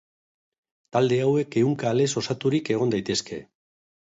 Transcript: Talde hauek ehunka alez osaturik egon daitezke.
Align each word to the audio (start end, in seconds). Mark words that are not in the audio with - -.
Talde 0.95 1.19
hauek 1.27 1.57
ehunka 1.63 1.91
alez 1.91 2.09
osaturik 2.23 2.73
egon 2.77 2.95
daitezke. 2.97 3.43